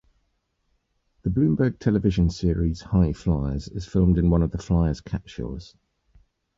[1.21, 5.75] The Bloomberg Television series "High Flyers" is filmed in one of the Flyer's capsules.